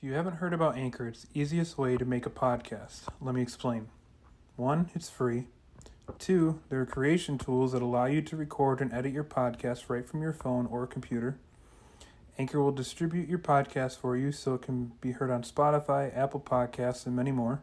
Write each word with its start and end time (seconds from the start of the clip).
If 0.00 0.04
you 0.06 0.14
haven't 0.14 0.36
heard 0.36 0.54
about 0.54 0.78
Anchor, 0.78 1.08
it's 1.08 1.24
the 1.24 1.38
easiest 1.38 1.76
way 1.76 1.98
to 1.98 2.06
make 2.06 2.24
a 2.24 2.30
podcast. 2.30 3.02
Let 3.20 3.34
me 3.34 3.42
explain. 3.42 3.88
One, 4.56 4.88
it's 4.94 5.10
free. 5.10 5.48
Two, 6.18 6.60
there 6.70 6.80
are 6.80 6.86
creation 6.86 7.36
tools 7.36 7.72
that 7.72 7.82
allow 7.82 8.06
you 8.06 8.22
to 8.22 8.34
record 8.34 8.80
and 8.80 8.94
edit 8.94 9.12
your 9.12 9.24
podcast 9.24 9.90
right 9.90 10.08
from 10.08 10.22
your 10.22 10.32
phone 10.32 10.64
or 10.64 10.86
computer. 10.86 11.36
Anchor 12.38 12.62
will 12.62 12.72
distribute 12.72 13.28
your 13.28 13.40
podcast 13.40 13.98
for 13.98 14.16
you 14.16 14.32
so 14.32 14.54
it 14.54 14.62
can 14.62 14.92
be 15.02 15.12
heard 15.12 15.30
on 15.30 15.42
Spotify, 15.42 16.16
Apple 16.16 16.40
Podcasts, 16.40 17.04
and 17.04 17.14
many 17.14 17.30
more. 17.30 17.60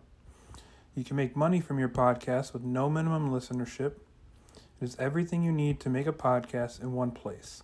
You 0.94 1.04
can 1.04 1.16
make 1.16 1.36
money 1.36 1.60
from 1.60 1.80
your 1.80 1.90
podcast 1.90 2.54
with 2.54 2.62
no 2.62 2.88
minimum 2.88 3.32
listenership. 3.32 3.94
It 4.80 4.84
is 4.84 4.96
everything 5.00 5.42
you 5.42 5.52
need 5.52 5.80
to 5.80 5.90
make 5.90 6.06
a 6.06 6.14
podcast 6.14 6.84
in 6.84 6.94
one 6.94 7.10
place. 7.10 7.64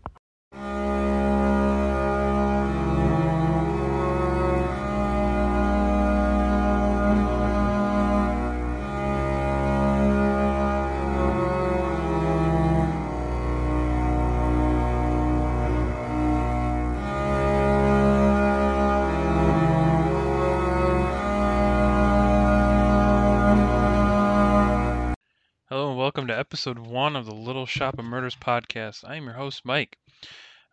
Welcome 26.11 26.27
to 26.27 26.37
episode 26.37 26.77
one 26.77 27.15
of 27.15 27.25
the 27.25 27.33
Little 27.33 27.65
Shop 27.65 27.97
of 27.97 28.03
Murders 28.03 28.35
podcast. 28.35 29.07
I 29.07 29.15
am 29.15 29.23
your 29.23 29.35
host, 29.35 29.61
Mike. 29.63 29.97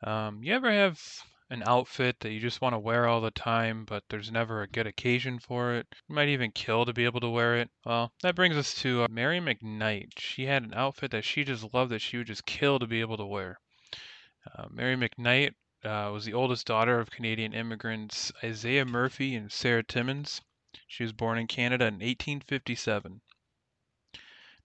Um, 0.02 0.42
you 0.42 0.52
ever 0.52 0.68
have 0.68 1.00
an 1.48 1.62
outfit 1.64 2.16
that 2.18 2.32
you 2.32 2.40
just 2.40 2.60
want 2.60 2.74
to 2.74 2.78
wear 2.80 3.06
all 3.06 3.20
the 3.20 3.30
time, 3.30 3.84
but 3.84 4.02
there's 4.10 4.32
never 4.32 4.62
a 4.62 4.66
good 4.66 4.88
occasion 4.88 5.38
for 5.38 5.76
it? 5.76 5.86
You 6.08 6.16
might 6.16 6.28
even 6.28 6.50
kill 6.50 6.84
to 6.84 6.92
be 6.92 7.04
able 7.04 7.20
to 7.20 7.28
wear 7.28 7.54
it. 7.54 7.70
Well, 7.86 8.10
that 8.22 8.34
brings 8.34 8.56
us 8.56 8.74
to 8.82 9.04
uh, 9.04 9.06
Mary 9.08 9.38
McKnight. 9.38 10.18
She 10.18 10.46
had 10.46 10.64
an 10.64 10.74
outfit 10.74 11.12
that 11.12 11.24
she 11.24 11.44
just 11.44 11.72
loved 11.72 11.92
that 11.92 12.00
she 12.00 12.16
would 12.16 12.26
just 12.26 12.44
kill 12.44 12.80
to 12.80 12.88
be 12.88 13.00
able 13.00 13.18
to 13.18 13.24
wear. 13.24 13.60
Uh, 14.56 14.64
Mary 14.72 14.96
McKnight 14.96 15.54
uh, 15.84 16.10
was 16.12 16.24
the 16.24 16.34
oldest 16.34 16.66
daughter 16.66 16.98
of 16.98 17.12
Canadian 17.12 17.54
immigrants 17.54 18.32
Isaiah 18.42 18.84
Murphy 18.84 19.36
and 19.36 19.52
Sarah 19.52 19.84
Timmons. 19.84 20.40
She 20.88 21.04
was 21.04 21.12
born 21.12 21.38
in 21.38 21.46
Canada 21.46 21.84
in 21.86 22.00
1857. 22.00 23.20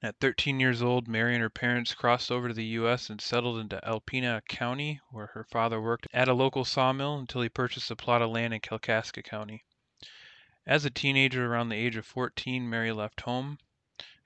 At 0.06 0.20
13 0.20 0.60
years 0.60 0.82
old, 0.82 1.08
Mary 1.08 1.34
and 1.34 1.42
her 1.42 1.50
parents 1.50 1.96
crossed 1.96 2.30
over 2.30 2.50
to 2.50 2.54
the 2.54 2.66
U.S. 2.76 3.10
and 3.10 3.22
settled 3.22 3.58
into 3.58 3.80
Alpena 3.88 4.42
County, 4.50 5.00
where 5.12 5.28
her 5.28 5.46
father 5.46 5.80
worked 5.80 6.08
at 6.12 6.28
a 6.28 6.34
local 6.34 6.66
sawmill 6.66 7.18
until 7.18 7.42
he 7.42 7.48
purchased 7.48 7.90
a 7.90 7.96
plot 7.96 8.22
of 8.22 8.30
land 8.30 8.54
in 8.54 8.60
Kalkaska 8.60 9.24
County. 9.24 9.64
As 10.68 10.84
a 10.84 10.90
teenager 10.90 11.46
around 11.46 11.70
the 11.70 11.78
age 11.78 11.96
of 11.96 12.06
14, 12.06 12.70
Mary 12.70 12.92
left 12.92 13.22
home. 13.22 13.60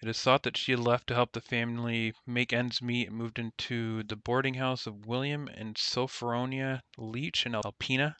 It 0.02 0.10
is 0.10 0.20
thought 0.20 0.42
that 0.42 0.58
she 0.58 0.72
had 0.72 0.80
left 0.80 1.06
to 1.10 1.14
help 1.14 1.34
the 1.34 1.42
family 1.42 2.12
make 2.26 2.52
ends 2.52 2.82
meet 2.82 3.10
and 3.10 3.16
moved 3.16 3.38
into 3.38 4.02
the 4.02 4.16
boarding 4.16 4.56
house 4.56 4.88
of 4.88 5.06
William 5.06 5.48
and 5.48 5.78
Sophronia 5.78 6.82
Leach 6.98 7.46
in 7.46 7.54
Alpena. 7.54 8.16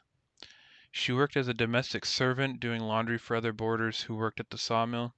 She 0.92 1.10
worked 1.10 1.36
as 1.36 1.48
a 1.48 1.54
domestic 1.54 2.04
servant, 2.04 2.60
doing 2.60 2.82
laundry 2.82 3.18
for 3.18 3.34
other 3.34 3.52
boarders 3.52 4.02
who 4.02 4.14
worked 4.14 4.38
at 4.38 4.50
the 4.50 4.58
sawmill. 4.58 5.16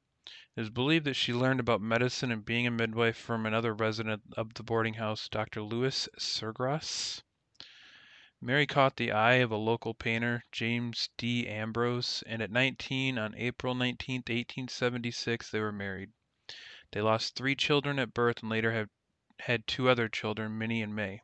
It 0.55 0.61
is 0.61 0.69
believed 0.69 1.07
that 1.07 1.15
she 1.15 1.33
learned 1.33 1.61
about 1.61 1.81
medicine 1.81 2.31
and 2.31 2.45
being 2.45 2.67
a 2.67 2.71
midwife 2.71 3.17
from 3.17 3.47
another 3.47 3.73
resident 3.73 4.23
of 4.37 4.53
the 4.53 4.63
boarding 4.63 4.93
house, 5.01 5.31
Dr. 5.31 5.63
Louis 5.63 6.11
Surgrass. 6.19 7.23
Mary 8.39 8.67
caught 8.67 8.97
the 8.97 9.13
eye 9.13 9.37
of 9.37 9.51
a 9.51 9.57
local 9.57 9.95
painter, 9.95 10.45
James 10.53 11.09
D. 11.17 11.49
Ambrose, 11.49 12.23
and 12.27 12.43
at 12.43 12.51
19, 12.51 13.17
on 13.19 13.35
April 13.35 13.75
19, 13.75 14.17
1876, 14.17 15.51
they 15.51 15.59
were 15.59 15.73
married. 15.73 16.11
They 16.93 17.01
lost 17.01 17.35
three 17.35 17.57
children 17.57 17.99
at 17.99 18.13
birth 18.13 18.43
and 18.43 18.51
later 18.51 18.73
have 18.73 18.91
had 19.39 19.67
two 19.67 19.89
other 19.89 20.11
children, 20.11 20.59
Minnie 20.59 20.83
and 20.83 20.95
May. 20.95 21.23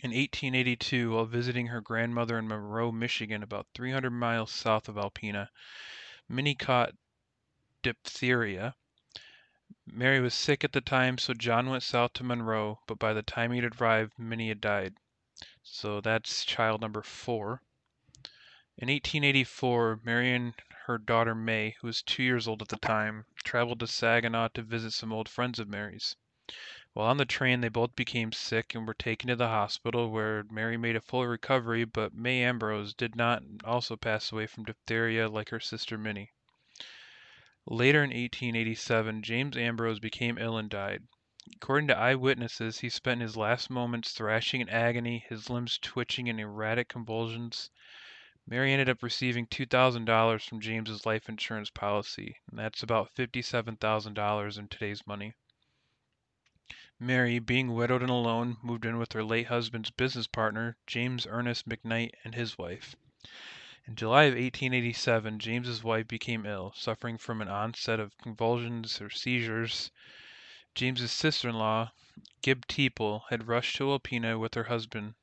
In 0.00 0.12
1882, 0.12 1.10
while 1.10 1.26
visiting 1.26 1.66
her 1.66 1.80
grandmother 1.80 2.38
in 2.38 2.46
Monroe, 2.46 2.92
Michigan, 2.92 3.42
about 3.42 3.66
300 3.74 4.10
miles 4.10 4.52
south 4.52 4.88
of 4.88 4.94
Alpena, 4.96 5.48
Minnie 6.28 6.54
caught 6.54 6.94
diphtheria. 7.82 8.74
Mary 9.86 10.20
was 10.20 10.34
sick 10.34 10.64
at 10.64 10.72
the 10.72 10.80
time, 10.80 11.18
so 11.18 11.34
John 11.34 11.70
went 11.70 11.82
south 11.82 12.12
to 12.14 12.24
Monroe, 12.24 12.80
but 12.86 12.98
by 12.98 13.12
the 13.12 13.22
time 13.22 13.52
he'd 13.52 13.64
arrived, 13.64 14.18
Minnie 14.18 14.48
had 14.48 14.60
died. 14.60 14.96
So 15.62 16.00
that's 16.00 16.44
child 16.44 16.80
number 16.80 17.02
four. 17.02 17.62
In 18.76 18.88
1884, 18.88 20.00
Mary 20.04 20.34
and 20.34 20.54
her 20.86 20.98
daughter 20.98 21.34
May, 21.34 21.76
who 21.80 21.86
was 21.86 22.02
two 22.02 22.22
years 22.22 22.48
old 22.48 22.62
at 22.62 22.68
the 22.68 22.76
time, 22.78 23.26
traveled 23.44 23.80
to 23.80 23.86
Saginaw 23.86 24.48
to 24.54 24.62
visit 24.62 24.92
some 24.92 25.12
old 25.12 25.28
friends 25.28 25.58
of 25.58 25.68
Mary's. 25.68 26.16
While 26.92 27.06
on 27.06 27.16
the 27.16 27.24
train, 27.24 27.60
they 27.60 27.68
both 27.68 27.94
became 27.94 28.32
sick 28.32 28.74
and 28.74 28.86
were 28.86 28.94
taken 28.94 29.28
to 29.28 29.36
the 29.36 29.48
hospital, 29.48 30.10
where 30.10 30.44
Mary 30.50 30.76
made 30.76 30.96
a 30.96 31.00
full 31.00 31.26
recovery, 31.26 31.84
but 31.84 32.12
May 32.12 32.42
Ambrose 32.42 32.92
did 32.94 33.14
not 33.14 33.42
also 33.64 33.96
pass 33.96 34.32
away 34.32 34.46
from 34.46 34.64
diphtheria 34.64 35.28
like 35.28 35.50
her 35.50 35.60
sister 35.60 35.96
Minnie. 35.96 36.32
Later 37.72 38.02
in 38.02 38.10
1887, 38.10 39.22
James 39.22 39.56
Ambrose 39.56 40.00
became 40.00 40.38
ill 40.38 40.58
and 40.58 40.68
died. 40.68 41.06
According 41.54 41.86
to 41.86 41.96
eyewitnesses, 41.96 42.80
he 42.80 42.88
spent 42.88 43.20
his 43.20 43.36
last 43.36 43.70
moments 43.70 44.10
thrashing 44.10 44.60
in 44.60 44.68
agony, 44.68 45.24
his 45.28 45.48
limbs 45.48 45.78
twitching 45.78 46.26
in 46.26 46.40
erratic 46.40 46.88
convulsions. 46.88 47.70
Mary 48.44 48.72
ended 48.72 48.88
up 48.88 49.04
receiving 49.04 49.46
$2,000 49.46 50.42
from 50.42 50.60
James's 50.60 51.06
life 51.06 51.28
insurance 51.28 51.70
policy, 51.70 52.36
and 52.48 52.58
that's 52.58 52.82
about 52.82 53.14
$57,000 53.14 54.58
in 54.58 54.66
today's 54.66 55.06
money. 55.06 55.34
Mary, 56.98 57.38
being 57.38 57.72
widowed 57.72 58.02
and 58.02 58.10
alone, 58.10 58.56
moved 58.64 58.84
in 58.84 58.98
with 58.98 59.12
her 59.12 59.22
late 59.22 59.46
husband's 59.46 59.92
business 59.92 60.26
partner, 60.26 60.76
James 60.88 61.24
Ernest 61.24 61.68
McKnight, 61.68 62.10
and 62.24 62.34
his 62.34 62.58
wife. 62.58 62.96
In 63.90 63.96
July 63.96 64.22
of 64.26 64.34
1887, 64.34 65.40
James's 65.40 65.82
wife 65.82 66.06
became 66.06 66.46
ill, 66.46 66.72
suffering 66.76 67.18
from 67.18 67.42
an 67.42 67.48
onset 67.48 67.98
of 67.98 68.16
convulsions 68.18 69.00
or 69.00 69.10
seizures. 69.10 69.90
James's 70.76 71.10
sister-in-law, 71.10 71.90
Gib 72.40 72.68
Teeple, 72.68 73.22
had 73.30 73.48
rushed 73.48 73.74
to 73.78 73.90
Alpena 73.90 74.38
with 74.38 74.54
her 74.54 74.62
husband. 74.70 75.14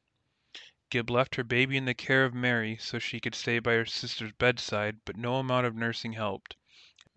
Gib 0.90 1.10
left 1.10 1.36
her 1.36 1.46
baby 1.46 1.78
in 1.78 1.86
the 1.86 1.94
care 1.94 2.26
of 2.26 2.34
Mary 2.34 2.76
so 2.76 3.00
she 3.00 3.22
could 3.22 3.36
stay 3.36 3.60
by 3.60 3.72
her 3.72 3.86
sister's 3.86 4.34
bedside, 4.34 4.98
but 5.06 5.16
no 5.16 5.38
amount 5.38 5.66
of 5.66 5.74
nursing 5.74 6.12
helped. 6.12 6.58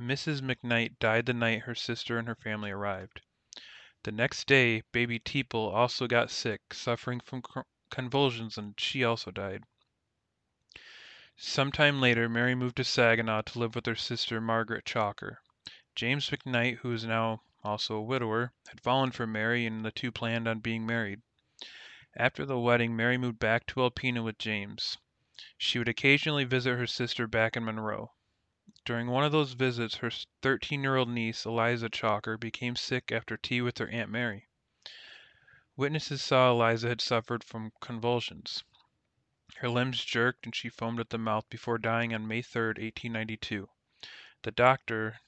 Mrs. 0.00 0.43
McKnight 0.43 1.00
died 1.00 1.27
the 1.27 1.34
night 1.34 1.62
her 1.62 1.75
sister 1.75 2.17
and 2.17 2.28
her 2.28 2.37
family 2.37 2.71
arrived. 2.71 3.22
The 4.05 4.12
next 4.12 4.47
day, 4.47 4.84
baby 4.93 5.19
Teeple 5.19 5.75
also 5.75 6.06
got 6.06 6.31
sick, 6.31 6.72
suffering 6.72 7.19
from 7.19 7.43
convulsions, 7.91 8.56
and 8.56 8.78
she 8.78 9.03
also 9.03 9.32
died. 9.32 9.65
Some 11.42 11.72
time 11.72 12.02
later, 12.02 12.28
Mary 12.28 12.54
moved 12.54 12.76
to 12.76 12.84
Saginaw 12.84 13.40
to 13.40 13.58
live 13.58 13.74
with 13.74 13.86
her 13.86 13.94
sister 13.96 14.42
Margaret 14.42 14.84
Chalker. 14.84 15.38
James 15.94 16.28
McKnight, 16.28 16.80
who 16.80 16.92
is 16.92 17.06
now 17.06 17.40
also 17.64 17.94
a 17.94 18.02
widower, 18.02 18.52
had 18.68 18.82
fallen 18.82 19.10
for 19.10 19.26
Mary 19.26 19.64
and 19.64 19.82
the 19.82 19.90
two 19.90 20.12
planned 20.12 20.46
on 20.46 20.60
being 20.60 20.84
married. 20.84 21.22
After 22.14 22.44
the 22.44 22.58
wedding, 22.58 22.94
Mary 22.94 23.16
moved 23.16 23.38
back 23.38 23.64
to 23.68 23.80
Alpena 23.80 24.22
with 24.22 24.36
James. 24.36 24.98
She 25.56 25.78
would 25.78 25.88
occasionally 25.88 26.44
visit 26.44 26.76
her 26.76 26.86
sister 26.86 27.26
back 27.26 27.56
in 27.56 27.64
Monroe. 27.64 28.12
During 28.84 29.06
one 29.06 29.24
of 29.24 29.32
those 29.32 29.54
visits, 29.54 29.94
her 29.96 30.10
13 30.42 30.82
year 30.82 30.96
old 30.96 31.08
niece, 31.08 31.46
Eliza 31.46 31.88
Chalker, 31.88 32.36
became 32.36 32.76
sick 32.76 33.10
after 33.10 33.38
tea 33.38 33.62
with 33.62 33.78
her 33.78 33.88
Aunt 33.88 34.10
Mary. 34.10 34.50
Witnesses 35.74 36.20
saw 36.22 36.50
Eliza 36.50 36.88
had 36.88 37.00
suffered 37.00 37.43
from 37.43 37.72
convulsions. 37.81 38.62
Her 39.56 39.69
limbs 39.69 40.05
jerked 40.05 40.44
and 40.44 40.55
she 40.55 40.69
foamed 40.69 41.00
at 41.00 41.11
the 41.11 41.19
mouth 41.19 41.50
before 41.50 41.76
dying 41.76 42.14
on 42.14 42.29
May 42.29 42.41
3, 42.41 42.67
1892. 42.69 43.69
The 44.43 44.52
doctor, 44.52 45.19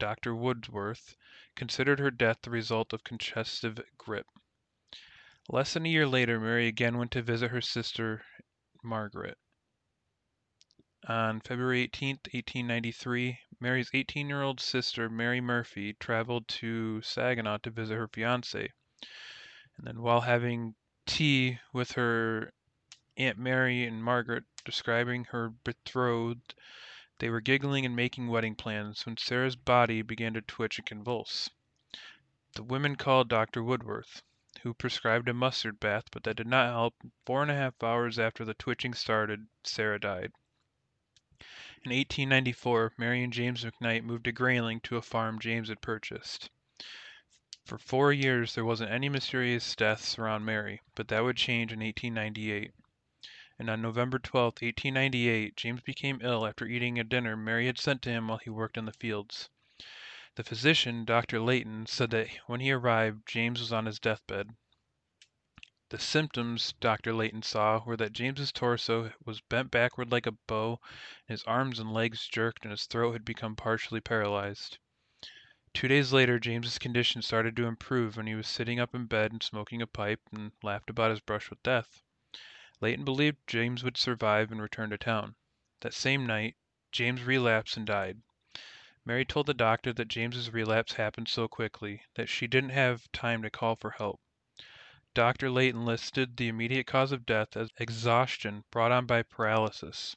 Dr. 0.00 0.34
Woodsworth, 0.34 1.14
considered 1.54 2.00
her 2.00 2.10
death 2.10 2.38
the 2.42 2.50
result 2.50 2.92
of 2.92 3.04
congestive 3.04 3.80
grippe. 3.96 4.26
Less 5.48 5.74
than 5.74 5.86
a 5.86 5.88
year 5.88 6.08
later, 6.08 6.40
Mary 6.40 6.66
again 6.66 6.98
went 6.98 7.12
to 7.12 7.22
visit 7.22 7.52
her 7.52 7.60
sister, 7.60 8.24
Margaret. 8.82 9.38
On 11.06 11.40
February 11.40 11.82
18, 11.82 12.16
1893, 12.16 13.38
Mary's 13.60 13.90
18 13.94 14.28
year 14.28 14.42
old 14.42 14.58
sister, 14.60 15.08
Mary 15.08 15.40
Murphy, 15.40 15.92
traveled 15.92 16.48
to 16.48 17.00
Saginaw 17.02 17.58
to 17.58 17.70
visit 17.70 17.94
her 17.94 18.08
fiance. 18.08 18.72
And 19.78 19.86
then, 19.86 20.02
while 20.02 20.22
having 20.22 20.74
tea 21.06 21.60
with 21.72 21.92
her 21.92 22.52
Aunt 23.16 23.36
Mary 23.36 23.84
and 23.84 24.02
Margaret 24.02 24.44
describing 24.64 25.24
her 25.24 25.50
betrothed, 25.50 26.54
they 27.18 27.28
were 27.28 27.40
giggling 27.42 27.84
and 27.84 27.94
making 27.94 28.28
wedding 28.28 28.54
plans 28.54 29.04
when 29.04 29.16
Sarah's 29.18 29.56
body 29.56 30.00
began 30.00 30.32
to 30.34 30.40
twitch 30.40 30.78
and 30.78 30.86
convulse. 30.86 31.50
The 32.54 32.62
women 32.62 32.96
called 32.96 33.28
Dr. 33.28 33.62
Woodworth. 33.62 34.22
who 34.62 34.72
prescribed 34.72 35.28
a 35.28 35.34
mustard 35.34 35.80
bath, 35.80 36.04
but 36.12 36.22
that 36.22 36.36
did 36.36 36.46
not 36.46 36.70
help. 36.70 36.94
Four 37.26 37.42
and 37.42 37.50
a 37.50 37.54
half 37.54 37.82
hours 37.82 38.18
after 38.18 38.44
the 38.44 38.54
twitching 38.54 38.94
started, 38.94 39.48
Sarah 39.64 39.98
died. 39.98 40.32
In 41.82 41.90
1894, 41.90 42.94
Mary 42.96 43.22
and 43.22 43.32
James 43.32 43.64
McKnight 43.64 44.04
moved 44.04 44.24
to 44.24 44.32
Grayling 44.32 44.80
to 44.82 44.96
a 44.96 45.02
farm 45.02 45.40
James 45.40 45.68
had 45.68 45.82
purchased. 45.82 46.48
For 47.64 47.76
four 47.76 48.12
years 48.12 48.54
there 48.54 48.64
wasn't 48.64 48.92
any 48.92 49.08
mysterious 49.10 49.74
deaths 49.76 50.18
around 50.18 50.44
Mary, 50.46 50.80
but 50.94 51.08
that 51.08 51.22
would 51.22 51.36
change 51.36 51.72
in 51.72 51.80
1898. 51.80 52.72
And 53.60 53.68
on 53.68 53.82
November 53.82 54.18
12, 54.18 54.54
1898, 54.62 55.54
James 55.54 55.82
became 55.82 56.18
ill 56.22 56.46
after 56.46 56.64
eating 56.64 56.98
a 56.98 57.04
dinner 57.04 57.36
Mary 57.36 57.66
had 57.66 57.78
sent 57.78 58.00
to 58.00 58.08
him 58.08 58.26
while 58.26 58.38
he 58.38 58.48
worked 58.48 58.78
in 58.78 58.86
the 58.86 58.92
fields. 58.94 59.50
The 60.36 60.42
physician, 60.42 61.04
Dr. 61.04 61.38
Layton, 61.40 61.84
said 61.84 62.08
that 62.12 62.28
when 62.46 62.60
he 62.60 62.72
arrived, 62.72 63.28
James 63.28 63.60
was 63.60 63.70
on 63.70 63.84
his 63.84 63.98
deathbed. 64.00 64.56
The 65.90 65.98
symptoms 65.98 66.72
Dr. 66.80 67.12
Layton 67.12 67.42
saw 67.42 67.84
were 67.84 67.98
that 67.98 68.14
James's 68.14 68.50
torso 68.50 69.12
was 69.26 69.42
bent 69.42 69.70
backward 69.70 70.10
like 70.10 70.24
a 70.24 70.32
bow, 70.32 70.80
and 71.28 71.34
his 71.34 71.44
arms 71.44 71.78
and 71.78 71.92
legs 71.92 72.26
jerked, 72.28 72.62
and 72.64 72.70
his 72.70 72.86
throat 72.86 73.12
had 73.12 73.26
become 73.26 73.56
partially 73.56 74.00
paralyzed. 74.00 74.78
Two 75.74 75.86
days 75.86 76.14
later 76.14 76.38
James's 76.38 76.78
condition 76.78 77.20
started 77.20 77.54
to 77.56 77.66
improve 77.66 78.16
when 78.16 78.26
he 78.26 78.34
was 78.34 78.48
sitting 78.48 78.80
up 78.80 78.94
in 78.94 79.04
bed 79.04 79.32
and 79.32 79.42
smoking 79.42 79.82
a 79.82 79.86
pipe 79.86 80.22
and 80.32 80.52
laughed 80.62 80.88
about 80.88 81.10
his 81.10 81.20
brush 81.20 81.50
with 81.50 81.62
death. 81.62 82.02
Layton 82.80 83.04
believed 83.04 83.46
James 83.46 83.84
would 83.84 83.96
survive 83.96 84.50
and 84.50 84.62
return 84.62 84.90
to 84.90 84.96
town. 84.96 85.34
That 85.80 85.92
same 85.92 86.26
night, 86.26 86.56
James 86.92 87.22
relapsed 87.22 87.76
and 87.76 87.86
died. 87.86 88.22
Mary 89.04 89.24
told 89.24 89.46
the 89.46 89.54
doctor 89.54 89.92
that 89.92 90.08
James's 90.08 90.50
relapse 90.50 90.94
happened 90.94 91.28
so 91.28 91.48
quickly 91.48 92.02
that 92.14 92.28
she 92.28 92.46
didn't 92.46 92.70
have 92.70 93.10
time 93.12 93.42
to 93.42 93.50
call 93.50 93.76
for 93.76 93.90
help. 93.90 94.20
Dr. 95.12 95.50
Layton 95.50 95.84
listed 95.84 96.36
the 96.36 96.48
immediate 96.48 96.86
cause 96.86 97.12
of 97.12 97.26
death 97.26 97.56
as 97.56 97.70
exhaustion 97.78 98.64
brought 98.70 98.92
on 98.92 99.06
by 99.06 99.22
paralysis. 99.22 100.16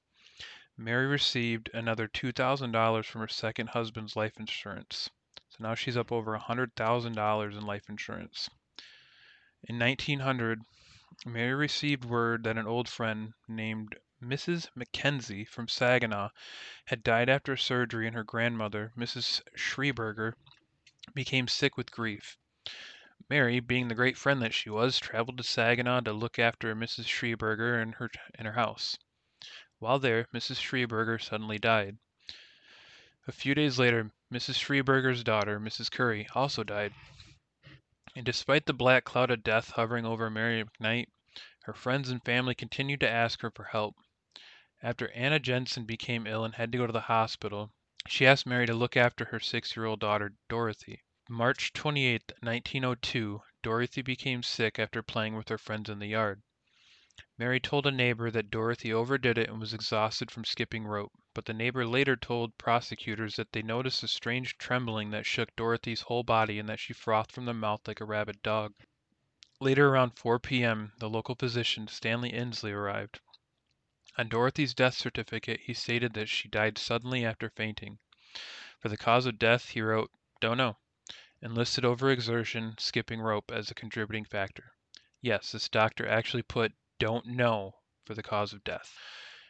Mary 0.77 1.07
received 1.07 1.69
another 1.74 2.07
$2,000 2.07 3.06
from 3.06 3.21
her 3.21 3.27
second 3.27 3.69
husband's 3.69 4.15
life 4.15 4.39
insurance. 4.39 5.10
So 5.50 5.57
now 5.60 5.75
she's 5.75 5.98
up 5.98 6.12
over 6.12 6.38
$100,000 6.38 7.57
in 7.57 7.65
life 7.65 7.89
insurance. 7.89 8.50
In 9.68 9.80
1900, 9.80 10.62
Mary 11.27 11.54
received 11.54 12.04
word 12.04 12.44
that 12.44 12.57
an 12.57 12.65
old 12.65 12.89
friend 12.89 13.36
named 13.48 13.95
Mrs. 14.19 14.69
Mackenzie 14.74 15.45
from 15.45 15.68
Saginaw 15.68 16.30
had 16.86 17.04
died 17.04 17.30
after 17.30 17.56
surgery 17.56 18.07
and 18.07 18.15
her 18.15 18.24
grandmother, 18.24 18.92
Mrs. 18.98 19.44
Schreberger, 19.56 20.33
became 21.13 21.48
sick 21.48 21.77
with 21.77 21.92
grief. 21.92 22.36
Mary, 23.30 23.60
being 23.60 23.89
the 23.89 23.94
great 23.94 24.18
friend 24.18 24.42
that 24.42 24.56
she 24.56 24.71
was, 24.71 25.00
traveled 25.00 25.38
to 25.38 25.44
Saginaw 25.44 26.00
to 26.01 26.13
look 26.13 26.39
after 26.39 26.74
Mrs. 26.75 27.06
Schreberger 27.06 27.80
in 27.80 27.92
her, 27.92 28.10
in 28.39 28.48
her 28.48 28.54
house. 28.54 28.98
While 29.77 30.00
there, 30.00 30.24
Mrs. 30.33 30.60
Schreberger 30.60 31.19
suddenly 31.21 31.60
died. 31.60 32.00
A 33.27 33.31
few 33.31 33.54
days 33.54 33.77
later, 33.77 34.10
Mrs. 34.31 34.56
Schreberger's 34.56 35.24
daughter, 35.24 35.60
Mrs. 35.60 35.92
Curry, 35.92 36.27
also 36.33 36.63
died. 36.63 36.95
And 38.15 38.24
despite 38.24 38.68
the 38.68 38.74
black 38.75 39.06
cloud 39.06 39.31
of 39.31 39.42
death 39.42 39.71
hovering 39.71 40.06
over 40.06 40.30
Mary 40.30 40.63
McKnight, 40.63 41.07
her 41.63 41.74
friends 41.74 42.12
and 42.12 42.24
family 42.24 42.54
continued 42.54 43.00
to 43.00 43.10
ask 43.10 43.42
her 43.42 43.50
for 43.50 43.63
help. 43.63 43.95
After 44.83 45.10
Anna 45.13 45.39
Jensen 45.39 45.86
became 45.86 46.27
ill 46.27 46.45
and 46.45 46.54
had 46.54 46.71
to 46.74 46.77
go 46.77 46.86
to 46.86 46.94
the 46.94 47.10
hospital, 47.10 47.74
she 48.07 48.27
asked 48.27 48.45
Mary 48.45 48.68
to 48.68 48.74
look 48.75 48.95
after 48.95 49.25
her 49.25 49.39
six 49.39 49.75
year 49.75 49.88
old 49.88 50.00
daughter, 50.00 50.36
Dorothy. 50.48 51.01
March 51.27 51.74
28, 51.74 52.33
1902, 52.42 53.42
Dorothy 53.63 54.04
became 54.04 54.44
sick 54.44 54.77
after 54.77 55.01
playing 55.01 55.36
with 55.36 55.50
her 55.50 55.57
friends 55.57 55.89
in 55.89 55.98
the 55.98 56.06
yard. 56.10 56.44
Mary 57.39 57.60
told 57.60 57.88
a 57.88 57.92
neighbor 57.92 58.30
that 58.30 58.51
Dorothy 58.51 58.94
overdid 58.94 59.39
it 59.39 59.50
and 59.50 59.60
was 59.60 59.74
exhausted 59.74 60.30
from 60.30 60.45
skipping 60.45 60.83
rope, 60.86 61.13
but 61.34 61.46
the 61.46 61.54
neighbor 61.54 61.86
later 61.86 62.16
told 62.16 62.58
prosecutors 62.58 63.38
that 63.38 63.52
they 63.54 63.62
noticed 63.62 64.04
a 64.04 64.08
strange 64.08 64.58
trembling 64.58 65.10
that 65.10 65.26
shook 65.26 65.56
Dorothy's 65.56 66.02
whole 66.02 66.24
body 66.24 66.60
and 66.60 66.70
that 66.70 66.80
she 66.80 66.94
frothed 66.94 67.32
from 67.32 67.46
the 67.46 67.54
mouth 67.54 67.88
like 67.88 68.00
a 68.00 68.06
rabid 68.06 68.44
dog. 68.44 68.74
Later 69.60 69.90
around 69.90 70.12
4 70.12 70.40
p.m., 70.40 70.94
the 71.00 71.10
local 71.10 71.34
physician, 71.34 71.88
Stanley 71.88 72.32
Inslee, 72.32 72.72
arrived. 72.72 73.20
On 74.16 74.28
Dorothy's 74.30 74.76
death 74.76 74.94
certificate, 74.94 75.62
he 75.62 75.74
stated 75.74 76.14
that 76.14 76.30
she 76.30 76.48
died 76.48 76.78
suddenly 76.78 77.26
after 77.26 77.50
fainting. 77.50 77.98
For 78.80 78.90
the 78.90 78.98
cause 78.98 79.26
of 79.26 79.40
death, 79.40 79.70
he 79.70 79.82
wrote, 79.82 80.12
Don't 80.40 80.58
know, 80.58 80.78
and 81.42 81.56
listed 81.56 81.84
overexertion, 81.84 82.80
skipping 82.80 83.22
rope 83.22 83.52
as 83.52 83.72
a 83.72 83.76
contributing 83.76 84.26
factor. 84.26 84.74
Yes, 85.20 85.52
this 85.54 85.68
doctor 85.68 86.08
actually 86.08 86.44
put 86.44 86.74
don't 87.00 87.26
know 87.26 87.80
for 88.06 88.14
the 88.14 88.22
cause 88.22 88.54
of 88.54 88.64
death. 88.64 88.96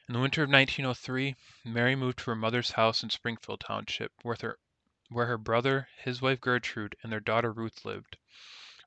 In 0.10 0.16
the 0.16 0.20
winter 0.20 0.44
of 0.44 0.50
1903, 0.50 1.34
Mary 1.64 1.96
moved 1.96 2.20
to 2.20 2.26
her 2.32 2.36
mother's 2.36 2.72
house 2.72 3.04
in 3.04 3.10
Springfield 3.10 3.62
Township, 3.62 4.12
where 4.22 4.36
her, 4.42 4.60
where 5.08 5.28
her 5.28 5.38
brother, 5.38 5.88
his 5.96 6.22
wife 6.22 6.42
Gertrude, 6.42 6.98
and 7.02 7.10
their 7.10 7.22
daughter 7.22 7.54
Ruth 7.54 7.86
lived, 7.86 8.18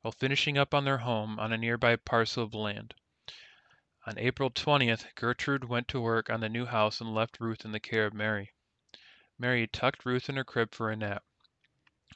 while 0.02 0.12
finishing 0.12 0.58
up 0.58 0.74
on 0.74 0.84
their 0.84 0.98
home 0.98 1.40
on 1.40 1.54
a 1.54 1.56
nearby 1.56 1.96
parcel 1.96 2.42
of 2.44 2.52
land. 2.52 2.92
On 4.06 4.18
April 4.18 4.50
20th, 4.50 5.14
Gertrude 5.14 5.64
went 5.64 5.88
to 5.88 6.02
work 6.02 6.28
on 6.28 6.40
the 6.40 6.50
new 6.50 6.66
house 6.66 7.00
and 7.00 7.14
left 7.14 7.40
Ruth 7.40 7.64
in 7.64 7.72
the 7.72 7.80
care 7.80 8.04
of 8.04 8.12
Mary. 8.12 8.52
Mary 9.38 9.66
tucked 9.66 10.04
Ruth 10.04 10.28
in 10.28 10.36
her 10.36 10.44
crib 10.44 10.74
for 10.74 10.90
a 10.90 10.96
nap. 10.96 11.24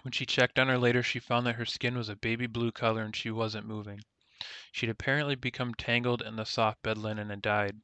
When 0.03 0.13
she 0.13 0.27
checked 0.27 0.59
on 0.59 0.69
her 0.69 0.77
later, 0.77 1.03
she 1.03 1.21
found 1.21 1.47
that 1.47 1.55
her 1.57 1.65
skin 1.65 1.97
was 1.97 2.11
a 2.11 2.17
baby 2.17 2.47
blue 2.47 2.71
color 2.71 3.01
and 3.01 3.17
she 3.17 3.31
wasn't 3.31 3.67
moving. 3.67 4.03
She'd 4.71 4.91
apparently 4.91 5.37
become 5.37 5.73
tangled 5.75 6.21
in 6.21 6.37
the 6.37 6.45
soft 6.45 6.83
bed 6.83 6.99
linen 6.99 7.31
and 7.31 7.41
died. 7.41 7.81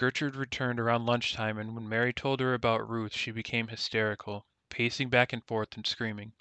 Gertrude 0.00 0.36
returned 0.36 0.78
around 0.78 1.06
lunchtime, 1.06 1.58
and 1.58 1.74
when 1.74 1.88
Mary 1.88 2.12
told 2.12 2.38
her 2.38 2.54
about 2.54 2.88
Ruth, 2.88 3.12
she 3.12 3.32
became 3.32 3.66
hysterical, 3.66 4.46
pacing 4.70 5.08
back 5.10 5.32
and 5.32 5.44
forth 5.44 5.74
and 5.74 5.84
screaming. 5.84 6.34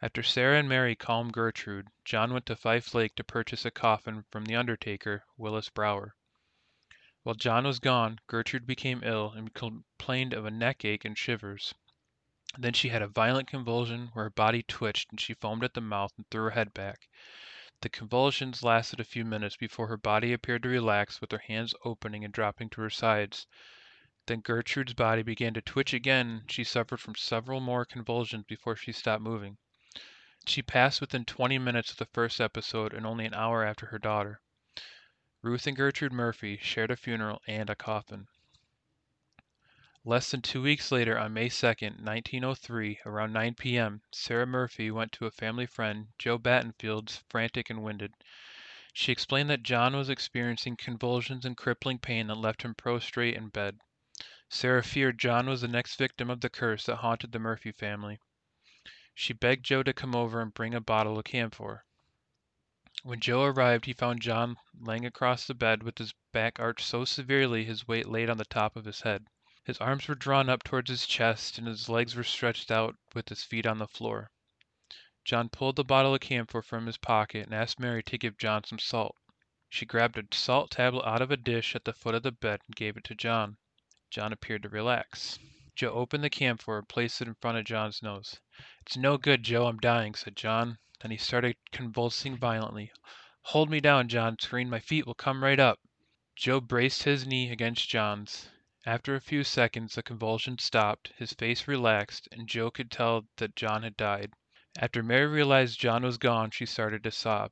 After 0.00 0.22
Sarah 0.22 0.56
and 0.60 0.68
Mary 0.68 0.94
calmed 0.94 1.32
Gertrude, 1.32 1.88
John 2.04 2.32
went 2.32 2.46
to 2.46 2.54
Fife 2.54 2.94
Lake 2.94 3.16
to 3.16 3.24
purchase 3.24 3.64
a 3.64 3.72
coffin 3.72 4.24
from 4.30 4.44
the 4.44 4.54
undertaker, 4.54 5.24
Willis 5.36 5.68
Brower. 5.68 6.14
While 7.24 7.34
John 7.34 7.64
was 7.64 7.80
gone, 7.80 8.20
Gertrude 8.28 8.68
became 8.68 9.02
ill 9.02 9.32
and 9.32 9.52
complained 9.52 10.32
of 10.32 10.44
a 10.44 10.50
neck 10.52 10.84
ache 10.84 11.04
and 11.04 11.18
shivers. 11.18 11.74
Then 12.56 12.72
she 12.72 12.90
had 12.90 13.02
a 13.02 13.08
violent 13.08 13.48
convulsion 13.48 14.10
where 14.12 14.26
her 14.26 14.30
body 14.30 14.62
twitched 14.62 15.10
and 15.10 15.20
she 15.20 15.34
foamed 15.34 15.64
at 15.64 15.74
the 15.74 15.80
mouth 15.80 16.12
and 16.16 16.30
threw 16.30 16.44
her 16.44 16.50
head 16.50 16.72
back. 16.72 17.08
The 17.86 17.90
convulsions 17.90 18.64
lasted 18.64 18.98
a 18.98 19.04
few 19.04 19.24
minutes 19.24 19.54
before 19.56 19.86
her 19.86 19.96
body 19.96 20.32
appeared 20.32 20.64
to 20.64 20.68
relax 20.68 21.20
with 21.20 21.30
her 21.30 21.38
hands 21.38 21.72
opening 21.84 22.24
and 22.24 22.34
dropping 22.34 22.68
to 22.70 22.80
her 22.80 22.90
sides. 22.90 23.46
Then 24.26 24.40
Gertrude's 24.40 24.92
body 24.94 25.22
began 25.22 25.54
to 25.54 25.62
twitch 25.62 25.92
again 25.94 26.46
she 26.48 26.64
suffered 26.64 26.98
from 26.98 27.14
several 27.14 27.60
more 27.60 27.84
convulsions 27.84 28.44
before 28.44 28.74
she 28.74 28.90
stopped 28.90 29.22
moving. 29.22 29.58
She 30.48 30.62
passed 30.62 31.00
within 31.00 31.24
20 31.24 31.60
minutes 31.60 31.92
of 31.92 31.98
the 31.98 32.06
first 32.06 32.40
episode 32.40 32.92
and 32.92 33.06
only 33.06 33.24
an 33.24 33.34
hour 33.34 33.62
after 33.64 33.86
her 33.86 34.00
daughter. 34.00 34.40
Ruth 35.40 35.68
and 35.68 35.76
Gertrude 35.76 36.12
Murphy 36.12 36.56
shared 36.56 36.90
a 36.90 36.96
funeral 36.96 37.40
and 37.46 37.70
a 37.70 37.76
coffin. 37.76 38.26
Less 40.08 40.30
than 40.30 40.40
two 40.40 40.62
weeks 40.62 40.92
later, 40.92 41.18
on 41.18 41.32
May 41.32 41.48
2, 41.48 41.66
1903, 41.66 43.00
around 43.04 43.32
9 43.32 43.54
p.m., 43.56 44.02
Sarah 44.12 44.46
Murphy 44.46 44.88
went 44.88 45.10
to 45.10 45.26
a 45.26 45.32
family 45.32 45.66
friend, 45.66 46.10
Joe 46.16 46.38
Battenfield's, 46.38 47.24
frantic 47.28 47.70
and 47.70 47.82
winded. 47.82 48.14
She 48.92 49.10
explained 49.10 49.50
that 49.50 49.64
John 49.64 49.96
was 49.96 50.08
experiencing 50.08 50.76
convulsions 50.76 51.44
and 51.44 51.56
crippling 51.56 51.98
pain 51.98 52.28
that 52.28 52.36
left 52.36 52.62
him 52.62 52.76
prostrate 52.76 53.34
in 53.34 53.48
bed. 53.48 53.80
Sarah 54.48 54.84
feared 54.84 55.18
John 55.18 55.48
was 55.48 55.62
the 55.62 55.66
next 55.66 55.96
victim 55.96 56.30
of 56.30 56.40
the 56.40 56.50
curse 56.50 56.86
that 56.86 56.98
haunted 56.98 57.32
the 57.32 57.40
Murphy 57.40 57.72
family. 57.72 58.20
She 59.12 59.32
begged 59.32 59.64
Joe 59.64 59.82
to 59.82 59.92
come 59.92 60.14
over 60.14 60.40
and 60.40 60.54
bring 60.54 60.72
a 60.72 60.80
bottle 60.80 61.18
of 61.18 61.24
camphor. 61.24 61.84
When 63.02 63.18
Joe 63.18 63.42
arrived, 63.42 63.86
he 63.86 63.92
found 63.92 64.22
John 64.22 64.56
lying 64.78 65.04
across 65.04 65.48
the 65.48 65.54
bed 65.54 65.82
with 65.82 65.98
his 65.98 66.14
back 66.30 66.60
arched 66.60 66.86
so 66.86 67.04
severely 67.04 67.64
his 67.64 67.88
weight 67.88 68.06
laid 68.06 68.30
on 68.30 68.38
the 68.38 68.44
top 68.44 68.76
of 68.76 68.84
his 68.84 69.00
head. 69.00 69.26
His 69.66 69.78
arms 69.78 70.06
were 70.06 70.14
drawn 70.14 70.48
up 70.48 70.62
towards 70.62 70.88
his 70.88 71.08
chest 71.08 71.58
and 71.58 71.66
his 71.66 71.88
legs 71.88 72.14
were 72.14 72.22
stretched 72.22 72.70
out 72.70 72.94
with 73.14 73.28
his 73.28 73.42
feet 73.42 73.66
on 73.66 73.78
the 73.78 73.88
floor. 73.88 74.30
John 75.24 75.48
pulled 75.48 75.74
the 75.74 75.82
bottle 75.82 76.14
of 76.14 76.20
camphor 76.20 76.62
from 76.62 76.86
his 76.86 76.98
pocket 76.98 77.46
and 77.46 77.52
asked 77.52 77.80
Mary 77.80 78.04
to 78.04 78.16
give 78.16 78.38
John 78.38 78.62
some 78.62 78.78
salt. 78.78 79.16
She 79.68 79.84
grabbed 79.84 80.18
a 80.18 80.36
salt 80.36 80.70
tablet 80.70 81.04
out 81.04 81.20
of 81.20 81.32
a 81.32 81.36
dish 81.36 81.74
at 81.74 81.84
the 81.84 81.92
foot 81.92 82.14
of 82.14 82.22
the 82.22 82.30
bed 82.30 82.60
and 82.64 82.76
gave 82.76 82.96
it 82.96 83.02
to 83.06 83.16
John. 83.16 83.56
John 84.08 84.32
appeared 84.32 84.62
to 84.62 84.68
relax. 84.68 85.40
Joe 85.74 85.90
opened 85.94 86.22
the 86.22 86.30
camphor 86.30 86.78
and 86.78 86.88
placed 86.88 87.20
it 87.20 87.26
in 87.26 87.34
front 87.34 87.58
of 87.58 87.64
John's 87.64 88.04
nose. 88.04 88.40
It's 88.82 88.96
no 88.96 89.18
good, 89.18 89.42
Joe, 89.42 89.66
I'm 89.66 89.78
dying, 89.78 90.14
said 90.14 90.36
John. 90.36 90.78
Then 91.00 91.10
he 91.10 91.16
started 91.16 91.56
convulsing 91.72 92.36
violently. 92.36 92.92
Hold 93.42 93.68
me 93.68 93.80
down, 93.80 94.06
John 94.06 94.38
screamed. 94.38 94.70
My 94.70 94.78
feet 94.78 95.08
will 95.08 95.14
come 95.14 95.42
right 95.42 95.58
up. 95.58 95.80
Joe 96.36 96.60
braced 96.60 97.02
his 97.02 97.26
knee 97.26 97.50
against 97.50 97.88
John's. 97.88 98.48
After 98.88 99.16
a 99.16 99.20
few 99.20 99.42
seconds 99.42 99.96
the 99.96 100.02
convulsions 100.04 100.62
stopped, 100.62 101.12
his 101.16 101.32
face 101.32 101.66
relaxed, 101.66 102.28
and 102.30 102.48
Joe 102.48 102.70
could 102.70 102.88
tell 102.88 103.26
that 103.38 103.56
John 103.56 103.82
had 103.82 103.96
died. 103.96 104.32
After 104.78 105.02
Mary 105.02 105.26
realized 105.26 105.80
John 105.80 106.04
was 106.04 106.18
gone, 106.18 106.52
she 106.52 106.66
started 106.66 107.02
to 107.02 107.10
sob. 107.10 107.50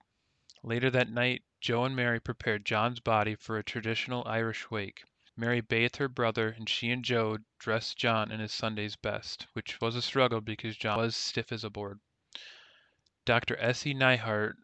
Later 0.62 0.91
that 0.91 1.09
night, 1.09 1.43
Joe 1.61 1.87
and 1.87 1.97
Mary 1.97 2.21
prepared 2.21 2.64
John's 2.64 3.00
body 3.00 3.35
for 3.35 3.59
a 3.59 3.64
traditional 3.64 4.23
Irish 4.29 4.71
wake. 4.71 5.03
Mary 5.37 5.61
bathed 5.61 5.97
her 5.97 6.09
brother, 6.09 6.50
and 6.50 6.69
she 6.69 6.93
and 6.93 7.05
Joe 7.05 7.38
dressed 7.59 7.99
John 7.99 8.31
in 8.31 8.38
his 8.38 8.53
Sunday's 8.53 8.95
best, 8.95 9.49
which 9.55 9.81
was 9.81 9.97
a 9.97 10.03
struggle 10.03 10.41
because 10.41 10.76
John 10.76 10.99
was 10.99 11.17
stiff 11.17 11.50
as 11.50 11.64
a 11.64 11.69
board. 11.71 11.99
Dr. 13.25 13.57
S. 13.59 13.85
E. 13.85 13.93
Neihardt 13.93 14.55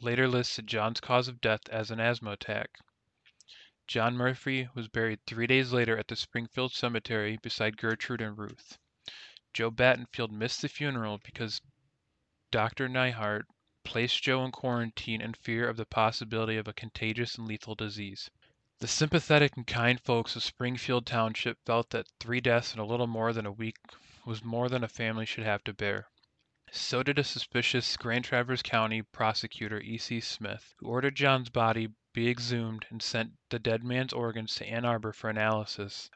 later 0.00 0.28
listed 0.28 0.68
John's 0.68 1.00
cause 1.00 1.26
of 1.26 1.40
death 1.40 1.68
as 1.70 1.90
an 1.90 1.98
asthma 1.98 2.30
attack. 2.30 2.78
John 3.88 4.18
Murphy 4.18 4.68
was 4.74 4.86
buried 4.86 5.24
three 5.24 5.46
days 5.46 5.72
later 5.72 5.96
at 5.96 6.08
the 6.08 6.14
Springfield 6.14 6.72
Cemetery 6.74 7.38
beside 7.38 7.78
Gertrude 7.78 8.20
and 8.20 8.36
Ruth. 8.36 8.76
Joe 9.54 9.70
Battenfield 9.70 10.30
missed 10.30 10.60
the 10.60 10.68
funeral 10.68 11.16
because 11.24 11.62
Dr. 12.50 12.86
Neihardt 12.86 13.46
placed 13.84 14.22
Joe 14.22 14.44
in 14.44 14.52
quarantine 14.52 15.22
in 15.22 15.32
fear 15.32 15.66
of 15.66 15.78
the 15.78 15.86
possibility 15.86 16.58
of 16.58 16.68
a 16.68 16.74
contagious 16.74 17.36
and 17.38 17.48
lethal 17.48 17.74
disease. 17.74 18.30
The 18.80 18.88
sympathetic 18.88 19.56
and 19.56 19.66
kind 19.66 19.98
folks 19.98 20.36
of 20.36 20.44
Springfield 20.44 21.06
Township 21.06 21.56
felt 21.64 21.88
that 21.88 22.08
three 22.20 22.42
deaths 22.42 22.74
in 22.74 22.80
a 22.80 22.84
little 22.84 23.06
more 23.06 23.32
than 23.32 23.46
a 23.46 23.52
week 23.52 23.78
was 24.26 24.44
more 24.44 24.68
than 24.68 24.84
a 24.84 24.88
family 24.88 25.24
should 25.24 25.44
have 25.44 25.64
to 25.64 25.72
bear. 25.72 26.10
So 26.70 27.02
did 27.02 27.18
a 27.18 27.24
suspicious 27.24 27.96
Grand 27.96 28.26
Traverse 28.26 28.60
County 28.60 29.00
prosecutor 29.00 29.80
E.C. 29.80 30.20
Smith, 30.20 30.74
who 30.76 30.88
ordered 30.88 31.16
John's 31.16 31.48
body 31.48 31.94
be 32.12 32.28
exhumed 32.28 32.84
and 32.90 33.02
sent 33.02 33.38
the 33.48 33.58
dead 33.58 33.82
man's 33.82 34.12
organs 34.12 34.54
to 34.56 34.66
Ann 34.66 34.84
Arbor 34.84 35.14
for 35.14 35.30
analysis. 35.30 36.10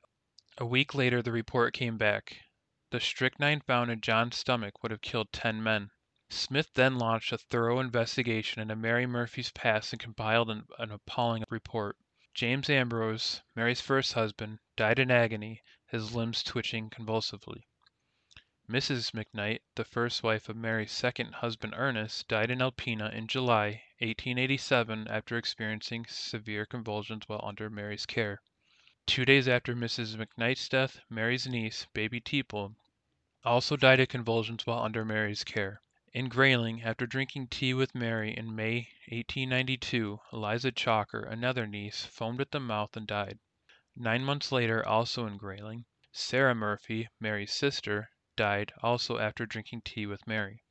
A 0.59 0.67
week 0.67 0.95
later 0.95 1.23
the 1.23 1.33
report 1.33 1.73
came 1.73 1.97
back. 1.97 2.43
The 2.91 3.01
strychnine 3.01 3.63
found 3.63 3.91
in 3.91 4.03
John's 4.03 4.37
stomach 4.37 4.83
would 4.83 4.91
have 4.93 5.01
killed 5.01 5.33
ten 5.33 5.63
men. 5.63 5.91
Smith 6.29 6.69
then 6.75 6.99
launched 6.99 7.33
a 7.33 7.39
thorough 7.39 7.81
investigation 7.81 8.61
into 8.61 8.77
Mary 8.77 9.07
Murphy's 9.07 9.53
past 9.53 9.95
and 9.95 10.01
compiled 10.01 10.51
an, 10.51 10.67
an 10.79 10.91
appalling 10.91 11.45
report. 11.49 11.97
James 12.35 12.69
Ambrose, 12.69 13.41
Mary's 13.57 13.81
first 13.81 14.13
husband, 14.13 14.59
died 14.77 14.99
in 14.99 15.11
agony, 15.11 15.63
his 15.87 16.15
limbs 16.15 16.43
twitching 16.43 16.91
convulsively. 16.91 17.67
Mrs. 18.73 19.11
McKnight, 19.11 19.59
the 19.75 19.85
first 19.85 20.23
wife 20.23 20.49
of 20.49 20.57
Mary's 20.57 20.93
second 20.93 21.35
husband 21.35 21.75
Ernest, 21.77 22.27
died 22.27 22.51
in 22.51 22.61
Alpena 22.63 23.13
in 23.13 23.27
July 23.27 23.83
1887 23.99 25.07
after 25.09 25.37
experiencing 25.37 26.07
severe 26.07 26.65
convulsions 26.65 27.29
while 27.29 27.45
under 27.45 27.69
Mary's 27.69 28.07
care. 28.07 28.41
Two 29.05 29.27
days 29.27 29.47
after 29.47 29.75
Mrs. 29.77 30.17
McKnight's 30.17 30.71
death, 30.71 31.01
Mary's 31.11 31.47
niece, 31.47 31.87
baby 31.93 32.19
Teeple, 32.19 32.75
also 33.45 33.77
died 33.77 34.01
of 34.01 34.09
convulsions 34.09 34.67
while 34.67 34.83
under 34.83 35.05
Mary's 35.05 35.45
care. 35.45 35.83
In 36.15 36.31
Grayling, 36.31 36.83
after 36.83 37.07
drinking 37.07 37.49
tea 37.49 37.75
with 37.75 37.95
Mary 37.95 38.35
in 38.35 38.57
May 38.57 38.89
1892, 39.11 40.19
Eliza 40.33 40.73
Chalker, 40.73 41.25
another 41.25 41.67
niece, 41.67 42.07
foamed 42.07 42.41
at 42.41 42.53
the 42.53 42.59
mouth 42.59 42.97
and 42.97 43.07
died. 43.07 43.39
Nine 43.95 44.25
months 44.25 44.51
later, 44.51 44.83
also 44.83 45.27
in 45.27 45.37
Grayling, 45.37 45.85
Sarah 46.11 46.55
Murphy, 46.55 47.11
Mary's 47.21 47.53
sister, 47.53 48.09
died 48.43 48.73
also 48.83 49.19
after 49.19 49.47
drinking 49.47 49.81
tea 49.83 50.05
with 50.05 50.27
Mary. 50.27 50.65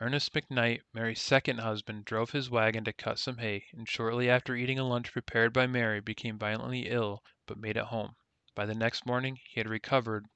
Ernest 0.00 0.32
McKnight, 0.32 0.82
Mary's 0.94 1.20
second 1.20 1.58
husband, 1.58 2.04
drove 2.04 2.30
his 2.30 2.48
wagon 2.48 2.84
to 2.84 2.92
cut 2.92 3.18
some 3.18 3.38
hay, 3.38 3.66
and 3.72 3.88
shortly 3.88 4.30
after 4.30 4.54
eating 4.54 4.78
a 4.78 4.84
lunch 4.84 5.10
prepared 5.10 5.52
by 5.52 5.66
Mary 5.66 5.98
became 6.00 6.38
violently 6.38 6.88
ill, 6.88 7.24
but 7.44 7.58
made 7.58 7.76
it 7.76 7.86
home. 7.86 8.14
By 8.54 8.66
the 8.66 8.74
next 8.76 9.04
morning 9.04 9.40
he 9.48 9.58
had 9.58 9.68
recovered 9.68 10.26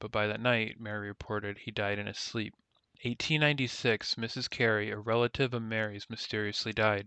but 0.00 0.10
by 0.10 0.26
that 0.26 0.40
night, 0.40 0.80
Mary 0.80 1.08
reported, 1.08 1.58
he 1.58 1.70
died 1.70 1.98
in 1.98 2.06
his 2.06 2.18
sleep. 2.18 2.54
1896, 3.02 4.14
Mrs. 4.14 4.48
Carey, 4.48 4.88
a 4.90 4.98
relative 4.98 5.52
of 5.52 5.60
Mary's, 5.60 6.08
mysteriously 6.08 6.72
died. 6.72 7.06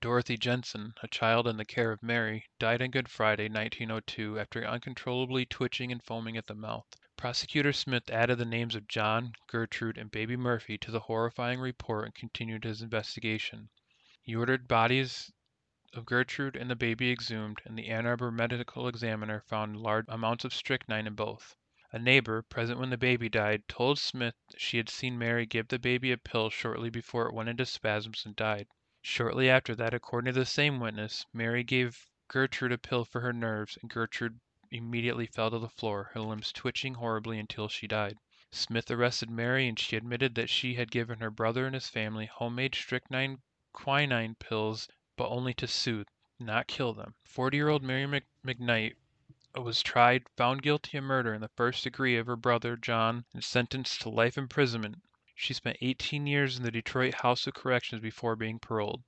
Dorothy 0.00 0.36
Jensen, 0.36 0.92
a 1.04 1.06
child 1.06 1.46
in 1.46 1.56
the 1.56 1.64
care 1.64 1.92
of 1.92 2.02
Mary, 2.02 2.46
died 2.58 2.82
on 2.82 2.90
Good 2.90 3.08
Friday, 3.08 3.48
1902, 3.48 4.40
after 4.40 4.66
uncontrollably 4.66 5.46
twitching 5.46 5.92
and 5.92 6.02
foaming 6.02 6.36
at 6.36 6.48
the 6.48 6.56
mouth. 6.56 6.88
Prosecutor 7.20 7.72
Smith 7.72 8.08
added 8.10 8.38
the 8.38 8.44
names 8.44 8.76
of 8.76 8.86
John, 8.86 9.32
Gertrude, 9.48 9.98
and 9.98 10.08
baby 10.08 10.36
Murphy 10.36 10.78
to 10.78 10.92
the 10.92 11.00
horrifying 11.00 11.58
report 11.58 12.04
and 12.04 12.14
continued 12.14 12.62
his 12.62 12.80
investigation. 12.80 13.70
He 14.22 14.36
ordered 14.36 14.68
bodies 14.68 15.32
of 15.92 16.06
Gertrude 16.06 16.54
and 16.54 16.70
the 16.70 16.76
baby 16.76 17.10
exhumed, 17.10 17.60
and 17.64 17.76
the 17.76 17.88
Ann 17.88 18.06
Arbor 18.06 18.30
medical 18.30 18.86
examiner 18.86 19.40
found 19.48 19.78
large 19.78 20.04
amounts 20.06 20.44
of 20.44 20.54
strychnine 20.54 21.08
in 21.08 21.16
both. 21.16 21.56
A 21.90 21.98
neighbor, 21.98 22.40
present 22.42 22.78
when 22.78 22.90
the 22.90 22.96
baby 22.96 23.28
died, 23.28 23.66
told 23.66 23.98
Smith 23.98 24.36
she 24.56 24.76
had 24.76 24.88
seen 24.88 25.18
Mary 25.18 25.44
give 25.44 25.66
the 25.66 25.80
baby 25.80 26.12
a 26.12 26.18
pill 26.18 26.50
shortly 26.50 26.88
before 26.88 27.26
it 27.26 27.34
went 27.34 27.48
into 27.48 27.66
spasms 27.66 28.24
and 28.24 28.36
died. 28.36 28.68
Shortly 29.02 29.50
after 29.50 29.74
that, 29.74 29.92
according 29.92 30.32
to 30.32 30.38
the 30.38 30.46
same 30.46 30.78
witness, 30.78 31.26
Mary 31.32 31.64
gave 31.64 32.06
Gertrude 32.28 32.70
a 32.70 32.78
pill 32.78 33.04
for 33.04 33.22
her 33.22 33.32
nerves, 33.32 33.76
and 33.82 33.90
Gertrude 33.90 34.38
immediately 34.70 35.24
fell 35.24 35.50
to 35.50 35.58
the 35.58 35.66
floor, 35.66 36.10
her 36.12 36.20
limbs 36.20 36.52
twitching 36.52 36.92
horribly 36.92 37.38
until 37.38 37.68
she 37.68 37.86
died. 37.86 38.18
Smith 38.50 38.90
arrested 38.90 39.30
Mary, 39.30 39.66
and 39.66 39.78
she 39.78 39.96
admitted 39.96 40.34
that 40.34 40.50
she 40.50 40.74
had 40.74 40.90
given 40.90 41.20
her 41.20 41.30
brother 41.30 41.64
and 41.64 41.74
his 41.74 41.88
family 41.88 42.26
homemade 42.26 42.74
strychnine 42.74 43.40
quinine 43.72 44.34
pills, 44.34 44.86
but 45.16 45.30
only 45.30 45.54
to 45.54 45.66
soothe, 45.66 46.06
not 46.38 46.66
kill 46.66 46.92
them. 46.92 47.14
Forty 47.24 47.56
year 47.56 47.70
old 47.70 47.82
Mary 47.82 48.22
McKnight 48.44 48.96
was 49.54 49.82
tried, 49.82 50.28
found 50.36 50.60
guilty 50.60 50.98
of 50.98 51.04
murder 51.04 51.32
in 51.32 51.40
the 51.40 51.48
first 51.48 51.84
degree 51.84 52.18
of 52.18 52.26
her 52.26 52.36
brother 52.36 52.76
John, 52.76 53.24
and 53.32 53.42
sentenced 53.42 54.02
to 54.02 54.10
life 54.10 54.36
imprisonment. 54.36 55.00
She 55.34 55.54
spent 55.54 55.78
18 55.80 56.26
years 56.26 56.58
in 56.58 56.62
the 56.62 56.70
Detroit 56.70 57.14
House 57.22 57.46
of 57.46 57.54
Corrections 57.54 58.02
before 58.02 58.36
being 58.36 58.58
paroled. 58.58 59.02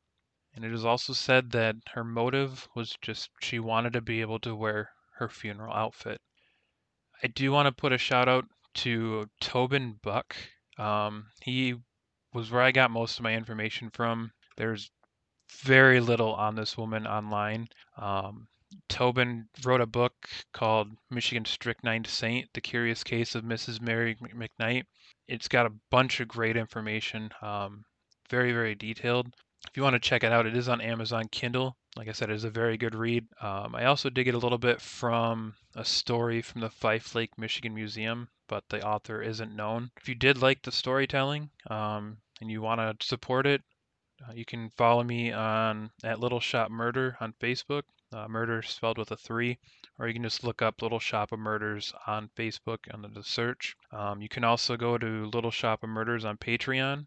And 0.55 0.65
it 0.65 0.73
is 0.73 0.87
also 0.87 1.13
said 1.13 1.51
that 1.51 1.77
her 1.93 2.03
motive 2.03 2.67
was 2.75 2.97
just 3.03 3.29
she 3.43 3.59
wanted 3.59 3.93
to 3.93 4.01
be 4.01 4.23
able 4.23 4.39
to 4.41 4.57
wear 4.57 4.93
her 5.21 5.29
funeral 5.29 5.73
outfit. 5.73 6.19
I 7.23 7.27
do 7.29 7.53
want 7.53 7.67
to 7.67 7.73
put 7.73 7.93
a 7.93 7.99
shout 7.99 8.27
out 8.27 8.47
to 8.77 9.29
Tobin 9.41 10.01
Buhk. 10.03 10.33
Um, 10.79 11.27
he 11.43 11.75
was 12.33 12.51
where 12.51 12.63
I 12.63 12.73
got 12.73 12.91
most 12.91 13.19
of 13.19 13.23
my 13.23 13.35
information 13.35 13.91
from. 13.91 14.33
There's 14.57 14.91
very 15.63 16.01
little 16.01 16.35
on 16.35 16.55
this 16.55 16.79
woman 16.79 17.07
online. 17.07 17.69
Um, 17.99 18.49
Tobin 18.89 19.49
wrote 19.63 19.83
a 19.83 19.87
book 19.87 20.15
called 20.55 20.89
Michigan 21.11 21.45
Strychnine 21.45 22.05
Saint 22.07 22.49
The 22.55 22.63
Curious 22.63 23.05
Case 23.05 23.35
of 23.35 23.45
Mrs. 23.45 23.81
Mary 23.81 24.17
McKnight. 24.17 24.85
It's 25.29 25.49
got 25.49 25.67
a 25.67 25.75
bunch 25.91 26.21
of 26.21 26.29
great 26.29 26.57
information, 26.57 27.31
um, 27.43 27.85
very, 28.31 28.53
very 28.53 28.75
detailed. 28.75 29.27
If 29.69 29.77
you 29.77 29.83
want 29.83 29.95
to 29.95 30.01
check 30.01 30.25
it 30.25 30.33
out, 30.33 30.47
it 30.47 30.57
is 30.57 30.69
on 30.69 30.81
Amazon 30.81 31.29
Kindle. 31.31 31.77
Like 31.97 32.09
I 32.09 32.13
said, 32.13 32.31
it 32.31 32.35
is 32.35 32.45
a 32.45 32.51
very 32.51 32.77
good 32.77 32.95
read. 32.95 33.27
Um, 33.41 33.75
I 33.75 33.87
also 33.87 34.11
dig 34.11 34.29
it 34.29 34.35
a 34.35 34.39
little 34.39 34.59
bit 34.59 34.81
from 34.81 35.55
a 35.75 35.85
story 35.85 36.41
from 36.41 36.61
the 36.61 36.71
Fife 36.71 37.15
Lake, 37.15 37.37
Michigan 37.37 37.75
Museum, 37.75 38.29
but 38.49 38.69
the 38.69 38.85
author 38.87 39.21
isn't 39.21 39.57
known. 39.57 39.91
If 39.97 40.09
you 40.09 40.15
did 40.15 40.41
like 40.41 40.63
the 40.63 40.73
storytelling 40.73 41.51
um, 41.69 42.19
and 42.41 42.51
you 42.51 42.63
want 42.63 42.81
to 42.81 43.07
support 43.07 43.47
it, 43.47 43.63
uh, 44.27 44.33
you 44.33 44.45
can 44.45 44.71
follow 44.71 45.03
me 45.03 45.33
on 45.33 45.91
at 46.05 46.21
Little 46.21 46.41
Shop 46.41 46.71
Murder 46.71 47.17
on 47.21 47.33
Facebook 47.41 47.83
uh, 48.13 48.27
murder 48.29 48.61
spelled 48.63 48.99
with 48.99 49.11
a 49.13 49.17
three, 49.17 49.59
or 49.99 50.09
you 50.09 50.15
can 50.15 50.23
just 50.23 50.43
look 50.43 50.63
up 50.63 50.83
Little 50.83 50.99
Shop 50.99 51.31
of 51.33 51.39
Murders 51.39 51.93
on 52.07 52.29
Facebook 52.37 52.79
under 52.93 53.09
the 53.09 53.23
search. 53.23 53.77
Um, 53.93 54.21
you 54.21 54.29
can 54.29 54.45
also 54.45 54.77
go 54.77 54.99
to 54.99 55.27
Little 55.27 55.51
Shop 55.51 55.83
of 55.83 55.91
Murders 55.91 56.25
on 56.25 56.37
Patreon. 56.37 57.07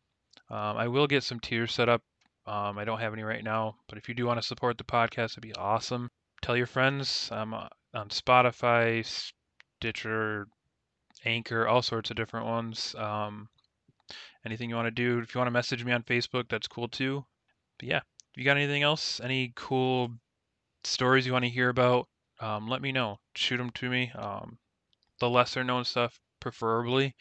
Um, 0.49 0.77
I 0.77 0.87
will 0.87 1.07
get 1.07 1.23
some 1.23 1.39
tiers 1.39 1.73
set 1.73 1.89
up. 1.89 2.03
Um, 2.45 2.77
I 2.77 2.83
don't 2.83 2.99
have 2.99 3.13
any 3.13 3.23
right 3.23 3.43
now, 3.43 3.77
but 3.87 3.97
if 3.97 4.09
you 4.09 4.15
do 4.15 4.25
want 4.25 4.41
to 4.41 4.47
support 4.47 4.77
the 4.77 4.83
podcast, 4.83 5.31
it'd 5.31 5.41
be 5.43 5.55
awesome. 5.55 6.09
Tell 6.41 6.57
your 6.57 6.67
friends. 6.67 7.29
I'm 7.31 7.53
uh, 7.53 7.67
on 7.93 8.09
Spotify, 8.09 9.05
Stitcher, 9.79 10.47
Anchor, 11.23 11.67
all 11.67 11.81
sorts 11.81 12.09
of 12.09 12.17
different 12.17 12.45
ones. 12.45 12.95
Um, 12.97 13.47
anything 14.45 14.69
you 14.69 14.75
want 14.75 14.87
to 14.87 14.91
do, 14.91 15.19
if 15.19 15.33
you 15.33 15.39
want 15.39 15.47
to 15.47 15.51
message 15.51 15.85
me 15.85 15.93
on 15.93 16.03
Facebook, 16.03 16.49
that's 16.49 16.67
cool 16.67 16.89
too. 16.89 17.25
But 17.79 17.87
yeah, 17.87 17.97
if 17.97 18.37
you 18.37 18.43
got 18.43 18.57
anything 18.57 18.83
else, 18.83 19.21
any 19.21 19.53
cool 19.55 20.11
stories 20.83 21.25
you 21.25 21.31
want 21.31 21.45
to 21.45 21.49
hear 21.49 21.69
about, 21.69 22.07
um, 22.41 22.67
let 22.67 22.81
me 22.81 22.91
know. 22.91 23.19
Shoot 23.35 23.57
them 23.57 23.69
to 23.71 23.89
me. 23.89 24.11
Um, 24.15 24.57
the 25.19 25.29
lesser 25.29 25.63
known 25.63 25.85
stuff, 25.85 26.19
preferably. 26.41 27.15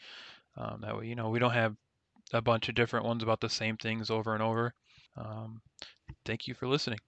Um, 0.57 0.81
that 0.81 0.97
way, 0.97 1.07
you 1.07 1.15
know, 1.15 1.29
we 1.29 1.39
don't 1.39 1.53
have 1.53 1.75
a 2.33 2.41
bunch 2.41 2.67
of 2.67 2.75
different 2.75 3.05
ones 3.05 3.23
about 3.23 3.39
the 3.39 3.49
same 3.49 3.77
things 3.77 4.09
over 4.09 4.33
and 4.33 4.43
over. 4.43 4.73
Um, 5.15 5.61
thank 6.25 6.47
you 6.47 6.53
for 6.53 6.67
listening. 6.67 6.99